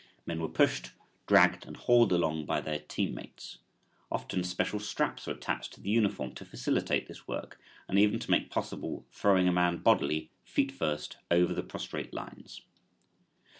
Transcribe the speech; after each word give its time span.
Men 0.25 0.41
were 0.41 0.47
pushed, 0.49 0.93
dragged 1.27 1.63
and 1.67 1.77
hauled 1.77 2.11
along 2.11 2.47
by 2.47 2.59
their 2.59 2.79
team 2.79 3.13
mates. 3.13 3.59
Often 4.11 4.45
special 4.45 4.79
straps 4.79 5.27
were 5.27 5.33
attached 5.33 5.73
to 5.73 5.79
the 5.79 5.91
uniform 5.91 6.33
to 6.33 6.43
facilitate 6.43 7.07
this 7.07 7.27
work, 7.27 7.59
and 7.87 7.99
even 7.99 8.17
to 8.17 8.31
make 8.31 8.49
possible 8.49 9.05
throwing 9.11 9.47
a 9.47 9.51
man 9.53 9.77
bodily, 9.77 10.31
feet 10.43 10.71
first, 10.71 11.17
over 11.29 11.53
the 11.53 11.61
prostrate 11.61 12.15
lines. 12.15 12.61